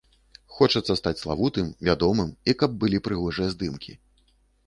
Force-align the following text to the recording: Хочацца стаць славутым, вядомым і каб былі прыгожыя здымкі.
Хочацца 0.59 0.93
стаць 0.99 1.19
славутым, 1.23 1.67
вядомым 1.89 2.33
і 2.53 2.57
каб 2.61 2.71
былі 2.85 3.03
прыгожыя 3.09 3.47
здымкі. 3.55 3.93